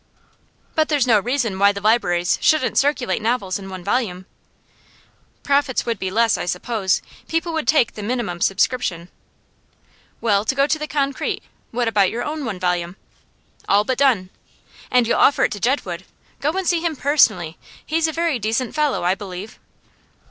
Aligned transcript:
'But 0.73 0.89
there's 0.89 1.05
no 1.05 1.19
reason 1.19 1.59
why 1.59 1.71
the 1.71 1.79
libraries 1.79 2.39
shouldn't 2.41 2.79
circulate 2.79 3.21
novels 3.21 3.59
in 3.59 3.69
one 3.69 3.83
volume.' 3.83 4.25
'Profits 5.43 5.85
would 5.85 5.99
be 5.99 6.09
less, 6.09 6.39
I 6.39 6.47
suppose. 6.47 7.03
People 7.27 7.53
would 7.53 7.67
take 7.67 7.93
the 7.93 8.01
minimum 8.01 8.41
subscription.' 8.41 9.09
'Well, 10.19 10.43
to 10.43 10.55
go 10.55 10.65
to 10.65 10.79
the 10.79 10.87
concrete, 10.87 11.43
what 11.69 11.87
about 11.87 12.09
your 12.09 12.23
own 12.23 12.45
one 12.45 12.59
volume?' 12.59 12.95
'All 13.69 13.83
but 13.83 13.99
done.' 13.99 14.31
'And 14.89 15.05
you'll 15.05 15.19
offer 15.19 15.43
it 15.43 15.51
to 15.51 15.59
Jedwood? 15.59 16.03
Go 16.39 16.49
and 16.53 16.65
see 16.67 16.81
him 16.81 16.95
personally. 16.95 17.59
He's 17.85 18.07
a 18.07 18.11
very 18.11 18.39
decent 18.39 18.73
fellow, 18.73 19.03
I 19.03 19.13
believe. 19.13 19.59